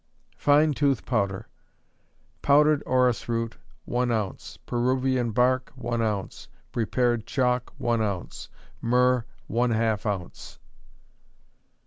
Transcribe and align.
Fine 0.39 0.73
Tooth 0.73 1.05
Powder. 1.05 1.47
Powdered 2.41 2.81
orris 2.87 3.29
root, 3.29 3.57
one 3.85 4.11
ounce; 4.11 4.57
peruvian 4.65 5.29
bark, 5.29 5.71
one 5.75 6.01
ounce; 6.01 6.47
prepared 6.71 7.27
chalk, 7.27 7.71
one 7.77 8.01
ounce; 8.01 8.49
myrrh, 8.81 9.25
one 9.45 9.69
half 9.69 10.07
ounce. 10.07 10.57